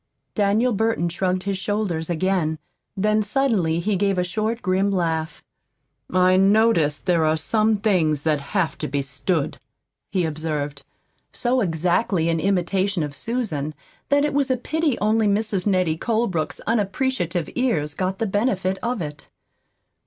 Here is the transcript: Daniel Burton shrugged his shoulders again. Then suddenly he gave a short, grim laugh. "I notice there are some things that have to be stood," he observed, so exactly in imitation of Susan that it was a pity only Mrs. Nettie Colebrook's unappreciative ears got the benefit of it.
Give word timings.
Daniel 0.33 0.73
Burton 0.73 1.07
shrugged 1.09 1.43
his 1.43 1.59
shoulders 1.59 2.09
again. 2.09 2.57
Then 2.97 3.21
suddenly 3.21 3.79
he 3.79 3.95
gave 3.95 4.17
a 4.17 4.23
short, 4.23 4.63
grim 4.63 4.89
laugh. 4.89 5.43
"I 6.09 6.37
notice 6.37 6.97
there 6.97 7.23
are 7.23 7.37
some 7.37 7.77
things 7.77 8.23
that 8.23 8.39
have 8.39 8.79
to 8.79 8.87
be 8.87 9.03
stood," 9.03 9.59
he 10.11 10.25
observed, 10.25 10.83
so 11.31 11.61
exactly 11.61 12.29
in 12.29 12.39
imitation 12.39 13.03
of 13.03 13.13
Susan 13.15 13.75
that 14.09 14.25
it 14.25 14.33
was 14.33 14.49
a 14.49 14.57
pity 14.57 14.97
only 14.97 15.27
Mrs. 15.27 15.67
Nettie 15.67 15.99
Colebrook's 15.99 16.61
unappreciative 16.61 17.47
ears 17.53 17.93
got 17.93 18.17
the 18.17 18.25
benefit 18.25 18.79
of 18.81 19.03
it. 19.03 19.29